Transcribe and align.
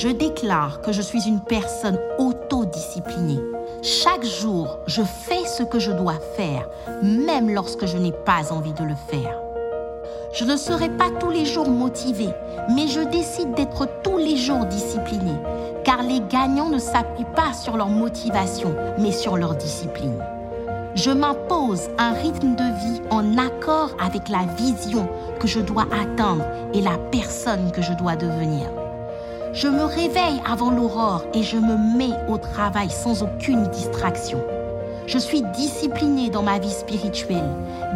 Je 0.00 0.10
déclare 0.10 0.80
que 0.80 0.92
je 0.92 1.02
suis 1.02 1.26
une 1.26 1.40
personne 1.40 1.98
autodisciplinée. 2.18 3.40
Chaque 3.82 4.24
jour, 4.24 4.78
je 4.86 5.02
fais 5.02 5.44
ce 5.44 5.64
que 5.64 5.80
je 5.80 5.90
dois 5.90 6.20
faire, 6.36 6.68
même 7.02 7.52
lorsque 7.52 7.84
je 7.84 7.98
n'ai 7.98 8.12
pas 8.12 8.52
envie 8.52 8.74
de 8.74 8.84
le 8.84 8.94
faire. 8.94 9.40
Je 10.32 10.44
ne 10.44 10.56
serai 10.56 10.88
pas 10.88 11.10
tous 11.18 11.30
les 11.30 11.44
jours 11.44 11.68
motivé, 11.68 12.28
mais 12.76 12.86
je 12.86 13.00
décide 13.00 13.54
d'être 13.54 13.88
tous 14.04 14.18
les 14.18 14.36
jours 14.36 14.66
discipliné, 14.66 15.32
car 15.82 16.04
les 16.04 16.20
gagnants 16.20 16.68
ne 16.68 16.78
s'appuient 16.78 17.34
pas 17.34 17.52
sur 17.52 17.76
leur 17.76 17.88
motivation, 17.88 18.72
mais 19.00 19.10
sur 19.10 19.36
leur 19.36 19.56
discipline. 19.56 20.22
Je 20.94 21.10
m'impose 21.10 21.88
un 21.98 22.12
rythme 22.12 22.54
de 22.54 22.62
vie 22.62 23.02
en 23.10 23.36
accord 23.36 23.96
avec 24.00 24.28
la 24.28 24.46
vision 24.56 25.08
que 25.40 25.48
je 25.48 25.58
dois 25.58 25.88
atteindre 25.90 26.44
et 26.72 26.82
la 26.82 26.98
personne 27.10 27.72
que 27.72 27.82
je 27.82 27.94
dois 27.94 28.14
devenir. 28.14 28.68
Je 29.52 29.66
me 29.66 29.84
réveille 29.84 30.42
avant 30.46 30.70
l'aurore 30.70 31.24
et 31.32 31.42
je 31.42 31.56
me 31.56 31.96
mets 31.96 32.14
au 32.28 32.36
travail 32.36 32.90
sans 32.90 33.22
aucune 33.22 33.62
distraction. 33.68 34.42
Je 35.06 35.18
suis 35.18 35.40
disciplinée 35.40 36.28
dans 36.28 36.42
ma 36.42 36.58
vie 36.58 36.70
spirituelle, 36.70 37.48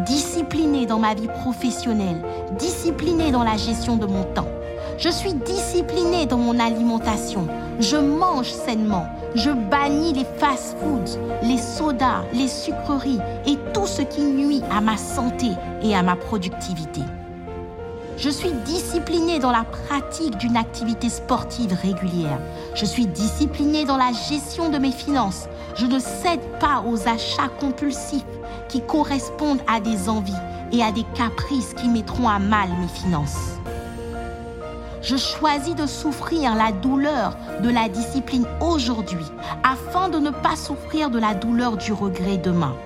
disciplinée 0.07 0.87
dans 0.87 0.99
ma 0.99 1.13
vie 1.13 1.29
professionnelle, 1.29 2.23
disciplinée 2.59 3.31
dans 3.31 3.45
la 3.45 3.59
gestion 3.59 3.97
de 3.97 4.07
mon 4.07 4.25
temps. 4.25 4.49
Je 4.97 5.11
suis 5.11 5.35
disciplinée 5.35 6.25
dans 6.25 6.39
mon 6.39 6.59
alimentation. 6.59 7.47
Je 7.81 7.97
mange 7.97 8.51
sainement. 8.51 9.07
Je 9.35 9.51
bannis 9.51 10.15
les 10.15 10.27
fast-foods, 10.39 11.19
les 11.43 11.59
sodas, 11.59 12.25
les 12.33 12.49
sucreries 12.49 13.21
et 13.47 13.59
tout 13.75 13.87
ce 13.87 14.03
qui 14.03 14.23
nuit 14.23 14.63
à 14.75 14.81
ma 14.81 14.97
santé 14.97 15.49
et 15.83 15.95
à 15.95 16.03
ma 16.03 16.17
productivité. 16.17 17.03
Je 18.23 18.31
suis 18.31 18.53
disciplinée 18.65 19.41
dans 19.41 19.51
la 19.51 19.65
pratique 19.65 20.37
d'une 20.37 20.57
activité 20.57 21.09
sportive 21.09 21.73
régulière. 21.73 22.39
Je 22.77 22.85
suis 22.85 23.07
disciplinée 23.07 23.85
dans 23.85 23.97
la 23.97 24.13
gestion 24.13 24.69
de 24.69 24.79
mes 24.79 24.93
finances. 24.93 25.49
Je 25.75 25.87
ne 25.87 25.99
cède 25.99 26.41
pas 26.61 26.85
aux 26.87 27.09
achats 27.09 27.51
compulsifs 27.59 28.23
qui 28.69 28.81
correspondent 28.81 29.63
à 29.67 29.81
des 29.81 30.09
envies 30.09 30.33
et 30.71 30.85
à 30.85 30.93
des 30.93 31.03
caprices 31.17 31.75
qui 31.75 31.89
mettront 31.89 32.29
à 32.29 32.39
mal 32.39 32.69
mes 32.81 32.87
finances. 32.87 33.59
Je 35.03 35.17
choisis 35.17 35.75
de 35.75 35.89
souffrir 35.89 36.55
la 36.55 36.71
douleur 36.71 37.37
de 37.61 37.71
la 37.71 37.89
discipline 37.89 38.47
aujourd'hui 38.61 39.27
afin 39.65 40.09
de 40.09 40.21
ne 40.21 40.31
pas 40.31 40.55
souffrir 40.55 41.11
de 41.11 41.19
la 41.19 41.35
douleur 41.35 41.77
du 41.77 41.93
regret 41.93 42.37
demain. 42.37 42.77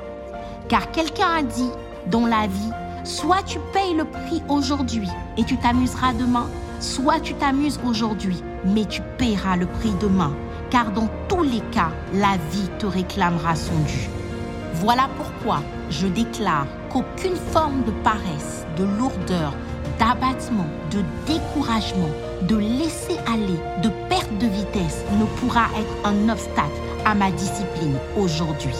Car 0.69 0.91
quelqu'un 0.93 1.29
a 1.41 1.43
dit, 1.43 1.71
dans 2.07 2.25
la 2.25 2.47
vie, 2.47 2.73
Soit 3.07 3.45
tu 3.47 3.61
payes 3.73 3.95
le 3.95 4.05
prix 4.05 4.43
aujourd'hui 4.49 5.09
et 5.37 5.45
tu 5.45 5.57
t'amuseras 5.57 6.13
demain, 6.13 6.49
soit 6.81 7.21
tu 7.21 7.35
t'amuses 7.35 7.79
aujourd'hui, 7.87 8.43
mais 8.65 8.85
tu 8.85 9.01
paieras 9.17 9.57
le 9.57 9.67
prix 9.67 9.93
demain, 10.01 10.33
car 10.71 10.91
dans 10.91 11.09
tous 11.29 11.45
les 11.45 11.61
cas, 11.71 11.93
la 12.13 12.37
vie 12.51 12.69
te 12.81 12.87
réclamera 12.87 13.55
son 13.55 13.79
dû. 13.87 14.11
Voilà 14.75 15.09
pourquoi 15.17 15.63
je 15.89 16.09
déclare 16.09 16.67
qu'aucune 16.91 17.37
forme 17.53 17.85
de 17.85 17.93
paresse, 18.03 18.67
de 18.77 18.83
lourdeur, 18.83 19.55
d'abattement, 20.01 20.67
de 20.91 21.05
découragement, 21.33 22.11
de 22.43 22.57
laisser 22.57 23.17
aller, 23.33 23.61
de 23.85 23.91
perte 24.09 24.37
de 24.41 24.49
vitesse 24.49 25.05
ne 25.13 25.27
pourra 25.39 25.67
être 25.79 26.09
un 26.09 26.29
obstacle 26.29 26.81
à 27.05 27.15
ma 27.15 27.31
discipline 27.31 27.99
aujourd'hui. 28.19 28.75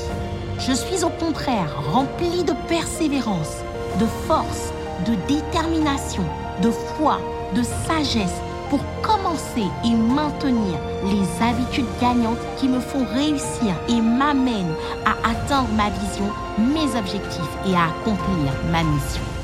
Je 0.59 0.73
suis 0.73 1.05
au 1.05 1.11
contraire 1.11 1.71
rempli 1.93 2.43
de 2.43 2.55
persévérance 2.67 3.63
de 3.99 4.07
force, 4.27 4.73
de 5.07 5.15
détermination, 5.27 6.25
de 6.63 6.71
foi, 6.71 7.19
de 7.55 7.63
sagesse 7.63 8.41
pour 8.71 8.81
commencer 9.03 9.67
et 9.85 9.95
maintenir 9.95 10.79
les 11.05 11.45
habitudes 11.45 11.87
gagnantes 12.01 12.39
qui 12.57 12.69
me 12.69 12.81
font 12.81 13.05
réussir 13.15 13.75
et 13.89 14.01
m'amènent 14.01 14.75
à 15.05 15.31
atteindre 15.31 15.69
ma 15.77 15.91
vision, 15.91 16.29
mes 16.59 16.99
objectifs 16.99 17.57
et 17.69 17.75
à 17.75 17.87
accomplir 17.87 18.53
ma 18.71 18.83
mission. 18.83 19.36